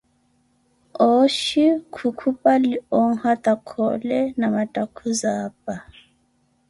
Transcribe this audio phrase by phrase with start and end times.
[1.13, 5.73] Ooxhi khukhupali ohata Khoole na mattakhuzi apa.